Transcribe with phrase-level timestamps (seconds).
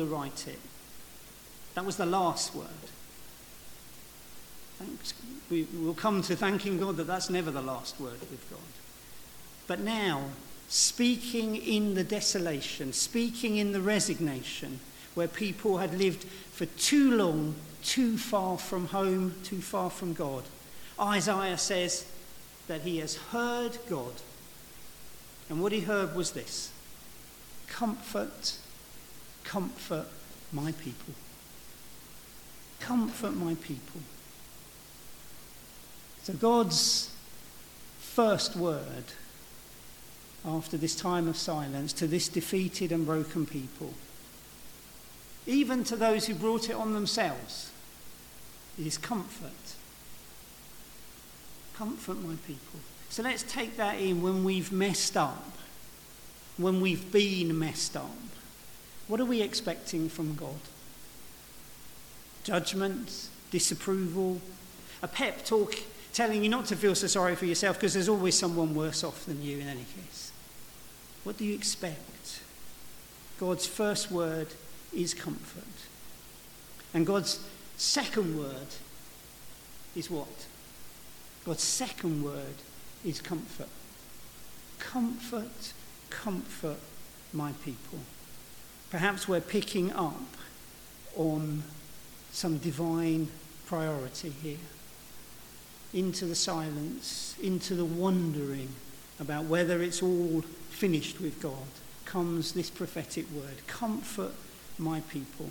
[0.00, 0.58] underwrite it.
[1.74, 2.66] That was the last word.
[4.78, 5.14] Thanks.
[5.50, 8.60] We will come to thanking God that that's never the last word with God.
[9.66, 10.22] But now,
[10.68, 14.80] speaking in the desolation, speaking in the resignation,
[15.14, 20.44] where people had lived for too long, too far from home, too far from God,
[21.00, 22.06] Isaiah says
[22.68, 24.14] that he has heard God.
[25.48, 26.70] And what he heard was this
[27.68, 28.56] Comfort,
[29.50, 30.06] comfort
[30.52, 31.12] my people.
[32.78, 34.00] Comfort my people.
[36.22, 37.10] So, God's
[37.98, 39.04] first word
[40.44, 43.92] after this time of silence to this defeated and broken people,
[45.46, 47.72] even to those who brought it on themselves,
[48.78, 49.74] is comfort.
[51.74, 52.78] Comfort my people.
[53.08, 55.58] So let's take that in when we've messed up,
[56.56, 58.10] when we've been messed up.
[59.10, 60.60] What are we expecting from God?
[62.44, 64.40] Judgment, disapproval,
[65.02, 65.74] a pep talk
[66.12, 69.26] telling you not to feel so sorry for yourself because there's always someone worse off
[69.26, 70.30] than you in any case.
[71.24, 72.40] What do you expect?
[73.40, 74.46] God's first word
[74.94, 75.64] is comfort.
[76.94, 77.40] And God's
[77.76, 78.68] second word
[79.96, 80.46] is what?
[81.44, 82.62] God's second word
[83.04, 83.70] is comfort.
[84.78, 85.72] Comfort,
[86.10, 86.78] comfort
[87.32, 87.98] my people.
[88.90, 90.20] Perhaps we're picking up
[91.16, 91.62] on
[92.32, 93.28] some divine
[93.66, 94.56] priority here.
[95.92, 98.68] Into the silence, into the wondering
[99.18, 101.66] about whether it's all finished with God,
[102.04, 104.32] comes this prophetic word Comfort
[104.78, 105.50] my people.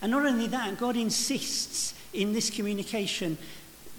[0.00, 3.38] And not only that, God insists in this communication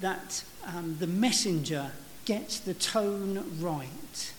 [0.01, 1.91] that um, the messenger
[2.25, 4.33] gets the tone right.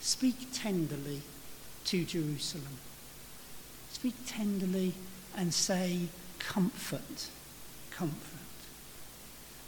[0.00, 1.22] Speak tenderly
[1.84, 2.78] to Jerusalem.
[3.98, 4.92] Speak tenderly
[5.36, 6.02] and say,
[6.38, 7.26] Comfort,
[7.90, 8.38] comfort.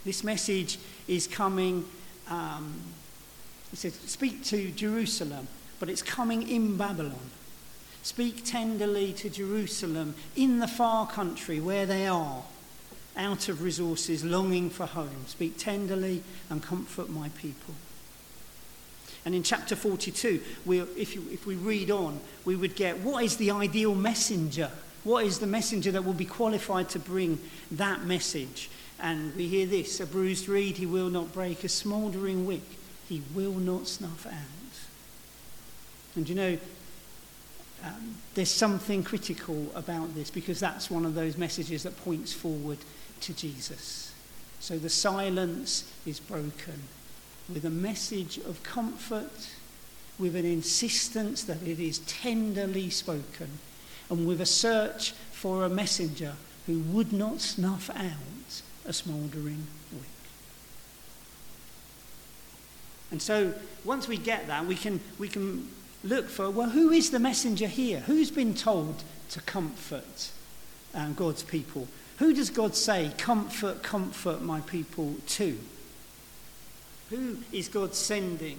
[0.04, 0.78] This message
[1.08, 1.84] is coming.
[2.28, 2.80] Um,
[3.70, 5.48] he says, Speak to Jerusalem,
[5.80, 7.30] but it's coming in Babylon.
[8.04, 12.44] Speak tenderly to Jerusalem in the far country where they are,
[13.16, 15.26] out of resources, longing for home.
[15.26, 17.74] Speak tenderly and comfort my people.
[19.24, 23.22] And in chapter 42, we, if, you, if we read on, we would get what
[23.24, 24.70] is the ideal messenger?
[25.04, 27.38] What is the messenger that will be qualified to bring
[27.70, 28.70] that message?
[28.98, 32.62] And we hear this a bruised reed he will not break, a smouldering wick
[33.08, 34.32] he will not snuff out.
[36.16, 36.58] And you know,
[37.84, 42.78] um, there's something critical about this because that's one of those messages that points forward
[43.22, 44.12] to Jesus.
[44.60, 46.82] So the silence is broken
[47.52, 49.50] with a message of comfort,
[50.18, 53.58] with an insistence that it is tenderly spoken,
[54.08, 56.34] and with a search for a messenger
[56.66, 60.02] who would not snuff out a smouldering wick.
[63.10, 65.68] And so once we get that, we can, we can
[66.04, 68.00] look for well, who is the messenger here?
[68.00, 70.30] Who's been told to comfort
[70.94, 71.88] um, God's people?
[72.18, 75.58] Who does God say, comfort, comfort my people to?
[77.10, 78.58] Who is God sending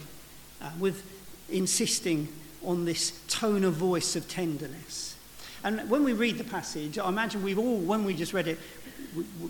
[0.62, 1.04] uh, with
[1.50, 2.28] insisting
[2.64, 5.16] on this tone of voice of tenderness?
[5.64, 8.60] And when we read the passage, I imagine we've all, when we just read it,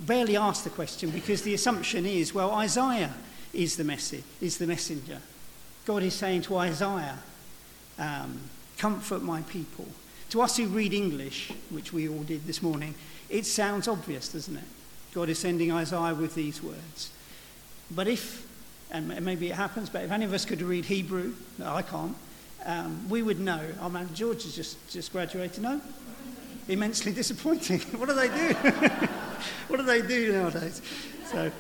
[0.05, 3.13] barely asked the question because the assumption is, well, Isaiah
[3.53, 5.19] is the message, is the messenger.
[5.85, 7.19] God is saying to Isaiah,
[7.97, 8.39] um,
[8.77, 9.87] comfort my people.
[10.31, 12.95] To us who read English, which we all did this morning,
[13.29, 14.63] it sounds obvious, doesn't it?
[15.13, 17.11] God is sending Isaiah with these words.
[17.89, 18.47] But if,
[18.91, 22.15] and maybe it happens, but if any of us could read Hebrew, I can't,
[22.65, 23.61] um, we would know.
[23.79, 25.63] Oh man, George has just, just graduated.
[25.63, 25.81] No?
[26.67, 27.79] Immensely disappointing.
[27.97, 28.53] what do they do?
[29.67, 30.81] what do they do nowadays?
[31.25, 31.51] So,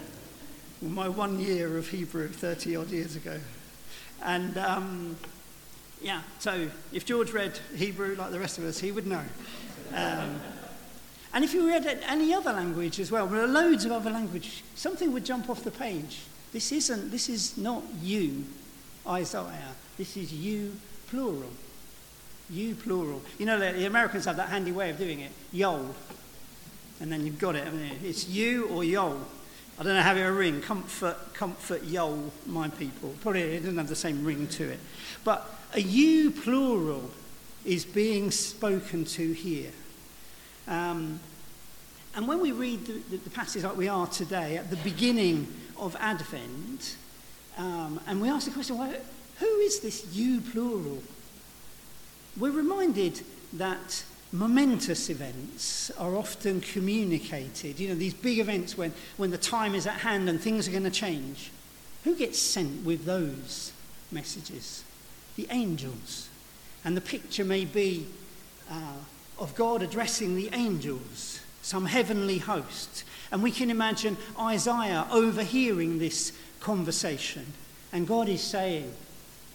[0.81, 3.39] my one year of Hebrew 30 odd years ago.
[4.23, 5.15] And um,
[6.01, 9.23] yeah, so if George read Hebrew like the rest of us, he would know.
[9.93, 10.41] Um,
[11.33, 14.61] and if you read any other language as well, there are loads of other languages,
[14.75, 16.19] something would jump off the page.
[16.51, 18.45] This isn't, this is not you,
[19.07, 19.75] Isaiah.
[19.97, 20.73] This is you,
[21.07, 21.51] plural.
[22.49, 23.21] You, plural.
[23.37, 25.31] You know, the Americans have that handy way of doing it.
[25.51, 25.95] y'all.
[26.99, 27.67] And then you've got it.
[28.03, 29.19] It's you or y'all.
[29.79, 30.61] I don't know how it will ring.
[30.61, 33.15] Comfort, comfort, y'all, my people.
[33.21, 34.79] Probably it doesn't have the same ring to it.
[35.23, 37.09] But a you plural
[37.65, 39.71] is being spoken to here.
[40.67, 41.19] Um,
[42.15, 45.47] and when we read the, the, the, passage like we are today, at the beginning
[45.81, 46.95] of Advent,
[47.57, 48.93] um, and we ask the question, well,
[49.39, 51.01] who is this you plural?
[52.37, 53.21] We're reminded
[53.53, 57.79] that momentous events are often communicated.
[57.79, 60.71] You know, these big events when, when the time is at hand and things are
[60.71, 61.51] going to change.
[62.03, 63.73] Who gets sent with those
[64.11, 64.83] messages?
[65.35, 66.29] The angels.
[66.85, 68.07] And the picture may be
[68.69, 68.93] uh,
[69.37, 73.03] of God addressing the angels, some heavenly host.
[73.31, 77.53] And we can imagine Isaiah overhearing this conversation.
[77.93, 78.91] And God is saying,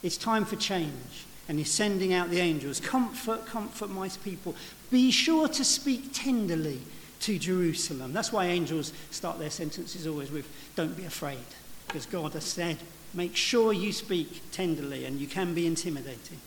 [0.03, 2.79] It's time for change and he's sending out the angels.
[2.79, 4.55] Comfort, comfort my people.
[4.91, 6.79] Be sure to speak tenderly
[7.21, 8.13] to Jerusalem.
[8.13, 11.37] That's why angels start their sentences always with, Don't be afraid.
[11.87, 12.77] Because God has said,
[13.13, 16.39] Make sure you speak tenderly, and you can be intimidating.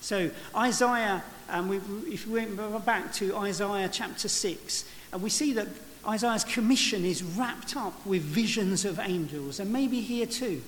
[0.00, 1.76] So, Isaiah, um, we,
[2.12, 5.68] if we went back to Isaiah chapter 6, and we see that
[6.06, 10.62] Isaiah's commission is wrapped up with visions of angels, and maybe here too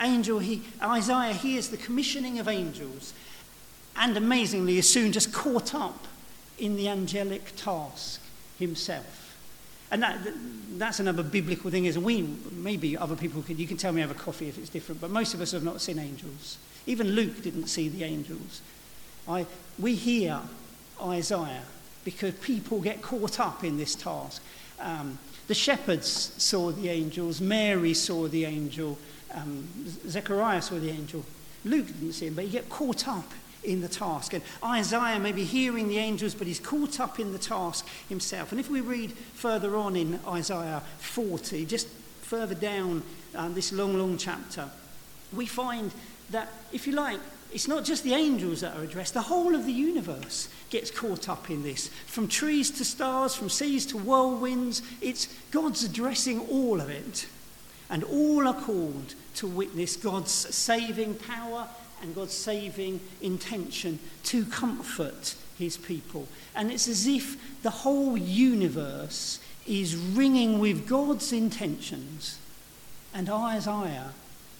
[0.00, 3.14] angel, he, Isaiah hears the commissioning of angels
[3.96, 6.06] and amazingly is soon just caught up
[6.58, 8.20] in the angelic task
[8.58, 9.22] himself.
[9.90, 10.18] And that,
[10.72, 14.14] that's another biblical thing is we, maybe other people could, you can tell me over
[14.14, 16.58] coffee if it's different, but most of us have not seen angels.
[16.86, 18.62] Even Luke didn't see the angels.
[19.28, 19.46] I,
[19.78, 20.40] we hear
[21.02, 21.64] Isaiah
[22.04, 24.42] because people get caught up in this task.
[24.80, 25.18] Um,
[25.48, 28.98] the shepherds saw the angels, Mary saw the angel,
[29.34, 29.68] um,
[30.08, 31.24] Zechariah saw the angel.
[31.64, 33.32] Luke didn't see him, but he get caught up
[33.64, 34.32] in the task.
[34.32, 38.52] And Isaiah may be hearing the angels, but he's caught up in the task himself.
[38.52, 41.88] And if we read further on in Isaiah 40, just
[42.22, 43.02] further down
[43.34, 44.70] um, this long, long chapter,
[45.32, 45.90] we find
[46.30, 47.20] that, if you like,
[47.52, 51.28] it's not just the angels that are addressed, the whole of the universe gets caught
[51.28, 51.88] up in this.
[52.06, 57.26] From trees to stars, from seas to whirlwinds, it's God's addressing all of it.
[57.88, 61.68] And all are called to witness God's saving power
[62.02, 66.28] and God's saving intention to comfort his people.
[66.54, 72.38] And it's as if the whole universe is ringing with God's intentions.
[73.14, 74.12] And Isaiah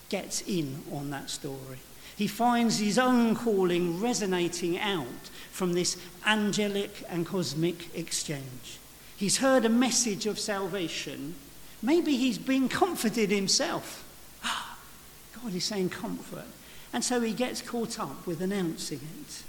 [0.08, 1.78] gets in on that story.
[2.16, 8.78] He finds his own calling resonating out from this angelic and cosmic exchange.
[9.16, 11.34] He's heard a message of salvation
[11.82, 14.04] Maybe he's been comforted himself.
[14.42, 16.46] God is saying comfort.
[16.92, 19.42] And so he gets caught up with announcing it.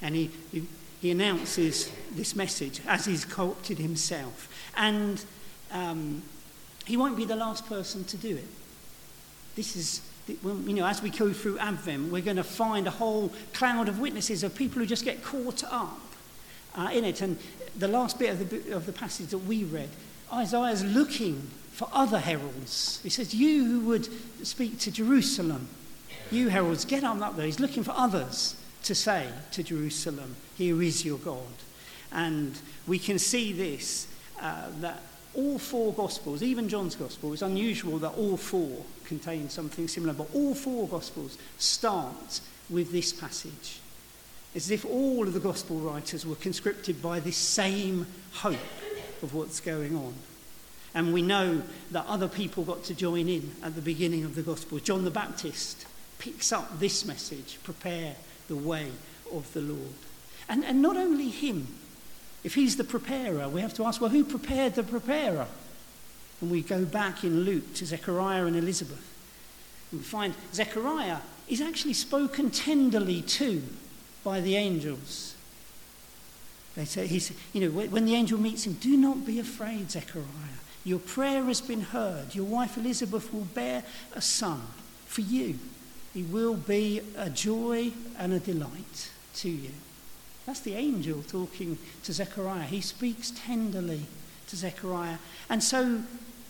[0.00, 0.66] And he, he,
[1.00, 4.48] he announces this message as he's co-opted himself.
[4.76, 5.24] And
[5.70, 6.22] um,
[6.86, 8.48] he won't be the last person to do it.
[9.58, 13.32] This is, you know, as we go through Advent, we're going to find a whole
[13.52, 15.98] cloud of witnesses of people who just get caught up
[16.76, 17.22] uh, in it.
[17.22, 17.36] And
[17.76, 19.88] the last bit of the, of the passage that we read
[20.32, 23.00] Isaiah's looking for other heralds.
[23.02, 24.08] He says, You who would
[24.46, 25.66] speak to Jerusalem,
[26.30, 27.46] you heralds, get on up there.
[27.46, 31.42] He's looking for others to say to Jerusalem, Here is your God.
[32.12, 32.56] And
[32.86, 34.06] we can see this
[34.40, 35.02] uh, that
[35.34, 40.28] all four Gospels, even John's Gospel, it's unusual that all four contain something similar, but
[40.34, 42.40] all four Gospels start
[42.70, 43.80] with this passage.
[44.54, 48.56] It's as if all of the Gospel writers were conscripted by this same hope
[49.22, 50.14] of what's going on.
[50.94, 54.42] And we know that other people got to join in at the beginning of the
[54.42, 54.78] gospel.
[54.78, 55.86] John the Baptist
[56.18, 58.16] picks up this message prepare
[58.48, 58.90] the way
[59.32, 59.94] of the Lord.
[60.48, 61.68] And, and not only him,
[62.48, 65.46] if he's the preparer, we have to ask, well, who prepared the preparer?
[66.40, 69.06] And we go back in Luke to Zechariah and Elizabeth.
[69.90, 73.62] And we find Zechariah is actually spoken tenderly to
[74.24, 75.34] by the angels.
[76.74, 77.20] They say,
[77.52, 80.24] you know, when the angel meets him, do not be afraid, Zechariah.
[80.84, 82.34] Your prayer has been heard.
[82.34, 83.82] Your wife Elizabeth will bear
[84.14, 84.62] a son
[85.04, 85.58] for you.
[86.14, 89.72] He will be a joy and a delight to you.
[90.48, 92.62] That's the angel talking to Zechariah.
[92.62, 94.06] He speaks tenderly
[94.46, 95.18] to Zechariah.
[95.50, 96.00] And so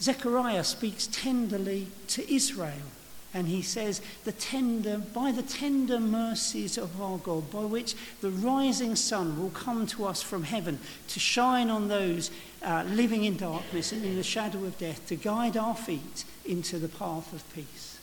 [0.01, 2.87] Zechariah speaks tenderly to Israel.
[3.35, 8.31] And he says, the tender, by the tender mercies of our God, by which the
[8.31, 10.79] rising sun will come to us from heaven
[11.09, 12.31] to shine on those
[12.63, 16.79] uh, living in darkness and in the shadow of death, to guide our feet into
[16.79, 17.99] the path of peace.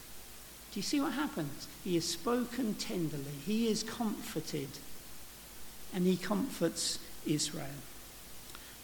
[0.73, 1.69] Do you see what happens?
[1.85, 4.67] He is spoken tenderly, he is comforted,
[5.95, 7.81] and he comforts Israel.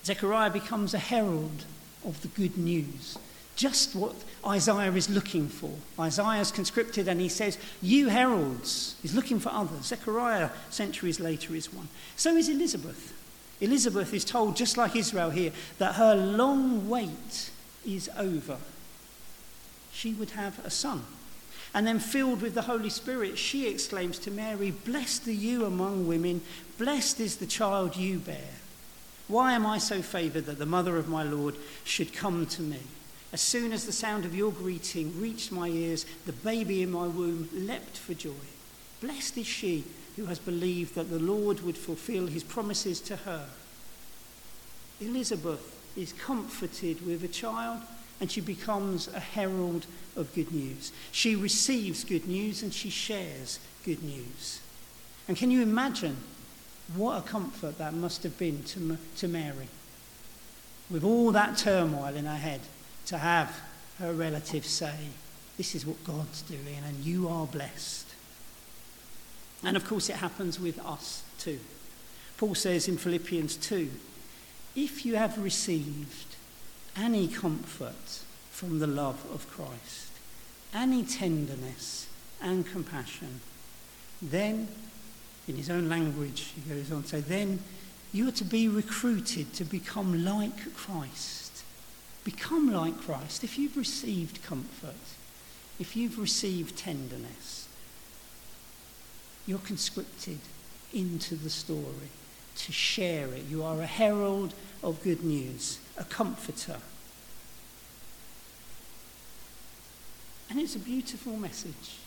[0.03, 1.65] Zechariah becomes a herald
[2.03, 3.17] of the good news
[3.61, 4.15] just what
[4.45, 5.71] Isaiah is looking for.
[5.99, 8.95] Isaiah is conscripted and he says, You heralds.
[9.03, 9.85] He's looking for others.
[9.85, 11.87] Zechariah, centuries later, is one.
[12.15, 13.13] So is Elizabeth.
[13.59, 17.51] Elizabeth is told, just like Israel here, that her long wait
[17.85, 18.57] is over.
[19.91, 21.03] She would have a son.
[21.73, 26.07] And then, filled with the Holy Spirit, she exclaims to Mary, Blessed are you among
[26.07, 26.41] women,
[26.81, 28.55] Blessed is the child you bear.
[29.27, 32.79] Why am I so favoured that the mother of my Lord should come to me?
[33.31, 37.05] As soon as the sound of your greeting reached my ears, the baby in my
[37.05, 38.31] womb leapt for joy.
[38.99, 39.83] Blessed is she
[40.15, 43.45] who has believed that the Lord would fulfill his promises to her.
[44.99, 47.81] Elizabeth is comforted with a child
[48.19, 49.85] and she becomes a herald
[50.15, 50.91] of good news.
[51.11, 54.61] She receives good news and she shares good news.
[55.27, 56.17] And can you imagine
[56.95, 59.67] what a comfort that must have been to, to Mary?
[60.89, 62.61] With all that turmoil in her head,
[63.07, 63.61] to have
[63.99, 64.95] her relatives say,
[65.57, 68.07] This is what God's doing, and you are blessed.
[69.63, 71.59] And of course, it happens with us too.
[72.37, 73.89] Paul says in Philippians 2
[74.75, 76.35] if you have received
[76.95, 78.21] any comfort
[78.51, 80.11] from the love of Christ,
[80.73, 82.07] any tenderness
[82.41, 83.41] and compassion,
[84.21, 84.69] then,
[85.51, 87.59] in his own language, he goes on to say, then
[88.13, 91.63] you are to be recruited to become like Christ.
[92.23, 93.43] Become like Christ.
[93.43, 94.95] If you've received comfort,
[95.77, 97.67] if you've received tenderness,
[99.45, 100.39] you're conscripted
[100.93, 102.11] into the story
[102.55, 103.43] to share it.
[103.49, 106.77] You are a herald of good news, a comforter.
[110.49, 111.97] And it's a beautiful message.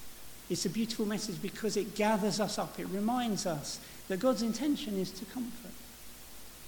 [0.50, 2.78] It's a beautiful message because it gathers us up.
[2.78, 5.70] It reminds us that God's intention is to comfort.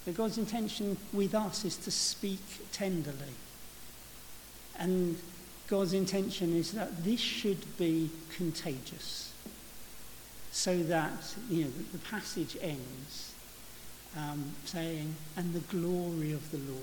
[0.06, 2.40] That God's intention with us is to speak
[2.72, 3.34] tenderly.
[4.78, 5.18] And
[5.68, 9.32] God's intention is that this should be contagious.
[10.52, 13.34] So that, you know, the passage ends
[14.16, 16.80] um, saying, and the glory of the Lord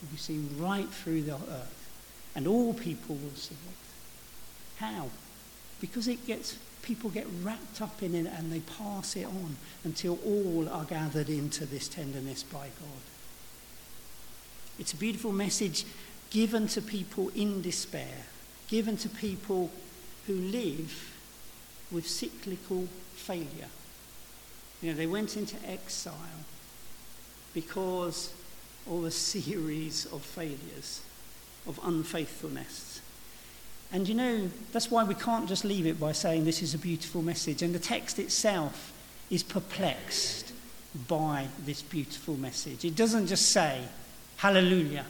[0.00, 1.90] will be seen right through the earth,
[2.34, 4.82] and all people will see it.
[4.82, 5.08] How?
[5.80, 10.18] Because it gets people get wrapped up in it and they pass it on until
[10.24, 13.02] all are gathered into this tenderness by God.
[14.78, 15.84] It's a beautiful message
[16.30, 18.24] given to people in despair,
[18.68, 19.70] given to people
[20.26, 21.14] who live
[21.90, 23.68] with cyclical failure.
[24.80, 26.14] You know, they went into exile
[27.52, 28.32] because
[28.88, 31.02] of a series of failures,
[31.66, 33.00] of unfaithfulness.
[33.90, 36.78] And you know, that's why we can't just leave it by saying this is a
[36.78, 37.62] beautiful message.
[37.62, 38.92] And the text itself
[39.30, 40.52] is perplexed
[41.06, 42.84] by this beautiful message.
[42.84, 43.82] It doesn't just say,
[44.36, 45.04] Hallelujah,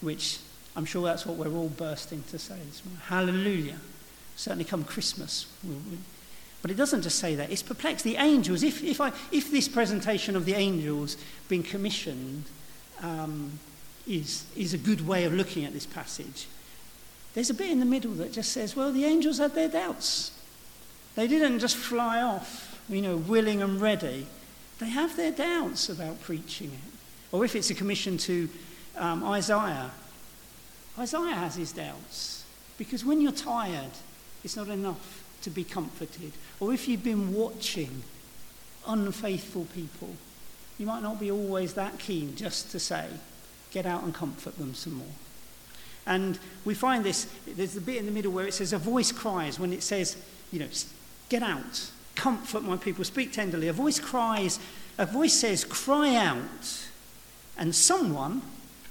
[0.00, 0.38] which
[0.76, 3.00] I'm sure that's what we're all bursting to say this morning.
[3.06, 3.78] Hallelujah.
[4.36, 5.46] Certainly come Christmas,
[6.60, 8.04] but it doesn't just say that, it's perplexed.
[8.04, 11.16] The angels, if, if, I, if this presentation of the angels
[11.48, 12.44] being commissioned
[13.02, 13.58] um,
[14.08, 16.46] is, is a good way of looking at this passage,
[17.34, 20.30] there's a bit in the middle that just says, well, the angels had their doubts.
[21.16, 24.26] They didn't just fly off, you know, willing and ready.
[24.78, 26.92] They have their doubts about preaching it.
[27.32, 28.48] Or if it's a commission to
[28.96, 29.90] um, Isaiah,
[30.98, 32.44] Isaiah has his doubts.
[32.78, 33.92] Because when you're tired,
[34.44, 36.32] it's not enough to be comforted.
[36.60, 38.02] Or if you've been watching
[38.86, 40.10] unfaithful people,
[40.78, 43.06] you might not be always that keen just to say,
[43.70, 45.06] get out and comfort them some more.
[46.06, 49.10] And we find this, there's the bit in the middle where it says, a voice
[49.10, 50.16] cries, when it says,
[50.52, 50.68] you know,
[51.28, 53.68] get out, comfort my people, speak tenderly.
[53.68, 54.58] A voice cries,
[54.98, 56.86] a voice says, cry out.
[57.56, 58.42] And someone,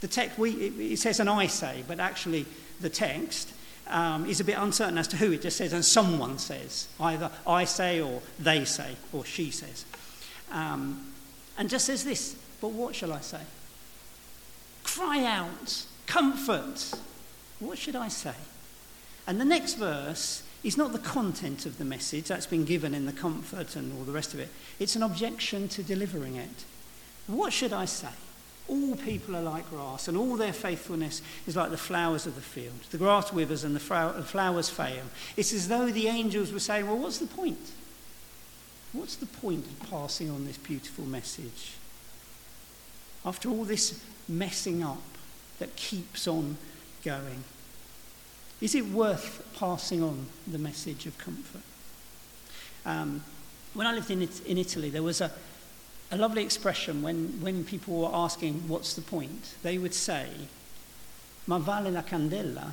[0.01, 2.45] the text, we, it, says an I say, but actually
[2.81, 3.53] the text
[3.87, 5.31] um, is a bit uncertain as to who.
[5.33, 6.87] It just says, and someone says.
[6.99, 9.85] Either I say, or they say, or she says.
[10.51, 11.13] Um,
[11.57, 13.41] and just says this, but what shall I say?
[14.83, 16.93] Cry out, comfort.
[17.59, 18.35] What should I say?
[19.27, 23.05] And the next verse is not the content of the message that's been given in
[23.05, 24.49] the comfort and all the rest of it.
[24.79, 26.65] It's an objection to delivering it.
[27.27, 28.09] What should I say?
[28.69, 32.41] All people are like grass, and all their faithfulness is like the flowers of the
[32.41, 32.79] field.
[32.91, 35.03] The grass withers and the flowers fail.
[35.35, 37.71] It's as though the angels were saying, Well, what's the point?
[38.93, 41.73] What's the point of passing on this beautiful message?
[43.25, 45.01] After all this messing up
[45.59, 46.57] that keeps on
[47.03, 47.43] going,
[48.61, 51.61] is it worth passing on the message of comfort?
[52.85, 53.23] Um,
[53.73, 55.31] when I lived in, in Italy, there was a,
[56.11, 59.55] a lovely expression when, when people were asking, what's the point?
[59.63, 60.27] They would say,
[61.47, 62.71] ma vale la candela?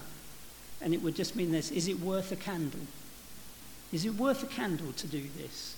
[0.80, 2.80] And it would just mean this, is it worth a candle?
[3.92, 5.76] Is it worth a candle to do this?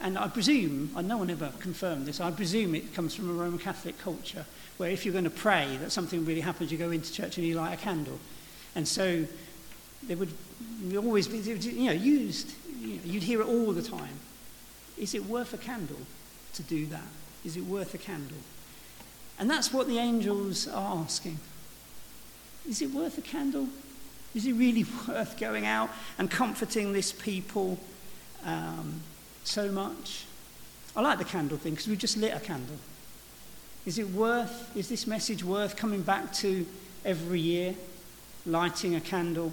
[0.00, 3.32] And I presume, and no one ever confirmed this, I presume it comes from a
[3.32, 4.44] Roman Catholic culture
[4.76, 7.46] where if you're going to pray that something really happens, you go into church and
[7.46, 8.18] you light a candle.
[8.74, 9.24] And so
[10.02, 10.32] there would
[10.96, 14.18] always be, you know, used, you know, you'd hear it all the time
[14.98, 16.00] Is it worth a candle
[16.54, 17.08] to do that?
[17.44, 18.38] Is it worth a candle?
[19.38, 21.38] And that's what the angels are asking.
[22.68, 23.68] Is it worth a candle?
[24.34, 27.78] Is it really worth going out and comforting this people
[28.44, 29.00] um,
[29.44, 30.24] so much?
[30.96, 32.76] I like the candle thing because we just lit a candle.
[33.86, 36.66] Is it worth, is this message worth coming back to
[37.04, 37.74] every year,
[38.46, 39.52] lighting a candle?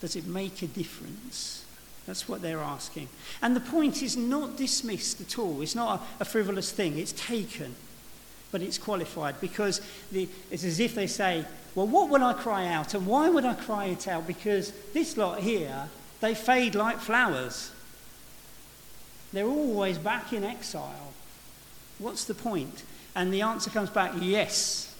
[0.00, 1.64] Does it make a difference?
[2.06, 3.08] That's what they're asking.
[3.40, 5.62] And the point is not dismissed at all.
[5.62, 6.98] It's not a, a frivolous thing.
[6.98, 7.74] It's taken,
[8.52, 9.80] but it's qualified because
[10.12, 12.94] the, it's as if they say, well, what would I cry out?
[12.94, 14.26] And why would I cry it out?
[14.26, 15.88] Because this lot here,
[16.20, 17.70] they fade like flowers.
[19.34, 21.12] They're always back in exile.
[21.98, 22.84] What's the point?
[23.16, 24.94] And the answer comes back yes.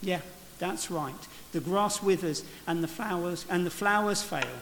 [0.00, 0.22] Yeah,
[0.58, 1.14] that's right.
[1.52, 4.58] The grass withers and the flowers and the flowers fail.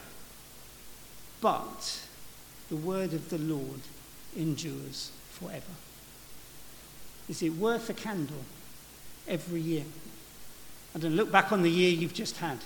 [1.39, 2.01] But
[2.69, 3.79] the word of the Lord
[4.35, 5.63] endures forever.
[7.29, 8.43] Is it worth a candle
[9.25, 9.85] every year?
[10.93, 12.59] And don't look back on the year you've just had.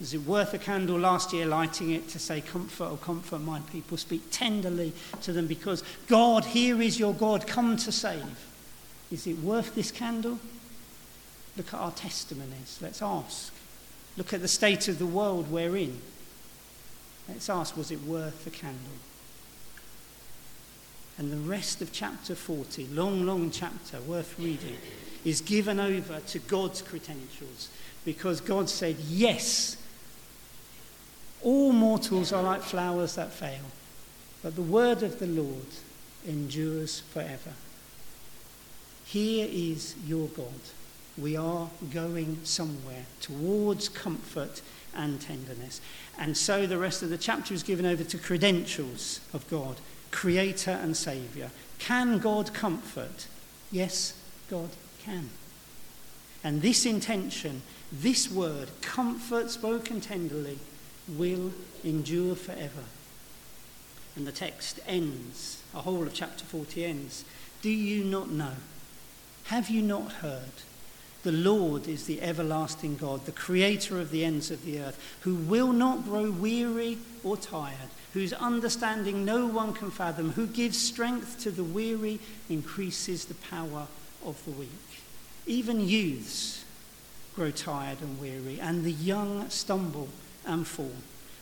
[0.00, 3.60] Is it worth a candle last year lighting it to say, Comfort, or comfort my
[3.72, 3.96] people?
[3.96, 8.46] Speak tenderly to them because God, here is your God, come to save.
[9.10, 10.38] Is it worth this candle?
[11.56, 12.78] Look at our testimonies.
[12.80, 13.52] Let's ask.
[14.16, 16.00] Look at the state of the world we're in.
[17.28, 18.78] Let's ask, was it worth a candle?
[21.18, 24.76] And the rest of chapter 40, long, long chapter, worth reading,
[25.24, 27.70] is given over to God's credentials
[28.04, 29.76] because God said, Yes,
[31.42, 33.64] all mortals are like flowers that fail,
[34.42, 35.66] but the word of the Lord
[36.26, 37.52] endures forever.
[39.04, 40.46] Here is your God.
[41.16, 44.62] We are going somewhere towards comfort
[44.94, 45.80] and tenderness.
[46.18, 49.76] And so the rest of the chapter is given over to credentials of God,
[50.10, 51.50] Creator and Saviour.
[51.78, 53.26] Can God comfort?
[53.70, 54.14] Yes,
[54.50, 54.70] God
[55.02, 55.30] can.
[56.44, 60.58] And this intention, this word, comfort spoken tenderly,
[61.16, 61.52] will
[61.84, 62.84] endure forever.
[64.16, 67.24] And the text ends, a whole of chapter 40 ends.
[67.62, 68.54] Do you not know?
[69.44, 70.42] Have you not heard?
[71.22, 75.34] The Lord is the everlasting God, the creator of the ends of the earth, who
[75.34, 81.40] will not grow weary or tired, whose understanding no one can fathom, who gives strength
[81.40, 83.86] to the weary, increases the power
[84.24, 84.68] of the weak.
[85.46, 86.64] Even youths
[87.34, 90.08] grow tired and weary, and the young stumble
[90.48, 90.96] and fall.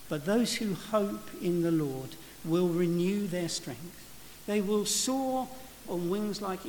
[0.09, 2.11] But those who hope in the Lord
[2.45, 4.05] will renew their strength.
[4.47, 5.49] They will soar
[5.89, 6.61] on wings like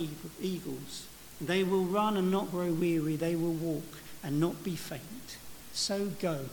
[0.41, 1.07] eagles.
[1.41, 3.15] They will run and not grow weary.
[3.15, 5.37] They will walk and not be faint.
[5.73, 6.45] So go.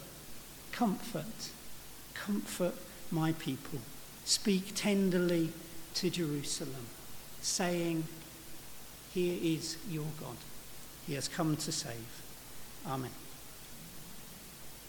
[0.73, 1.51] Comfort.
[2.13, 2.75] Comfort
[3.11, 3.79] my people.
[4.25, 5.51] Speak tenderly
[5.95, 6.87] to Jerusalem,
[7.41, 8.05] saying,
[9.13, 10.37] Here is your God.
[11.07, 12.23] He has come to save.
[12.87, 13.11] Amen.